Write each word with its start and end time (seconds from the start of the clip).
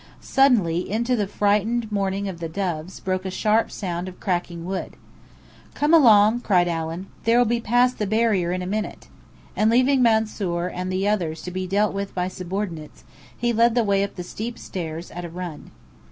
Suddenly, 0.19 0.89
into 0.89 1.15
the 1.15 1.27
frightened 1.27 1.91
mourning 1.91 2.27
of 2.27 2.39
the 2.39 2.49
doves, 2.49 2.99
broke 2.99 3.23
a 3.23 3.29
sharp 3.29 3.69
sound 3.69 4.07
of 4.07 4.19
cracking 4.19 4.65
wood. 4.65 4.95
"Come 5.75 5.93
along!" 5.93 6.39
cried 6.39 6.67
Allen. 6.67 7.05
"They'll 7.23 7.45
be 7.45 7.61
past 7.61 7.99
the 7.99 8.07
barrier 8.07 8.51
in 8.51 8.63
a 8.63 8.65
minute!" 8.65 9.09
And 9.55 9.69
leaving 9.69 10.01
Mansoor 10.01 10.69
and 10.73 10.91
the 10.91 11.07
others 11.07 11.43
to 11.43 11.51
be 11.51 11.67
dealt 11.67 11.93
with 11.93 12.15
by 12.15 12.29
subordinates, 12.29 13.03
he 13.37 13.53
led 13.53 13.75
the 13.75 13.83
way 13.83 14.03
up 14.03 14.15
the 14.15 14.23
steep 14.23 14.57
stairs, 14.57 15.11
at 15.11 15.23
a 15.23 15.29
run. 15.29 15.69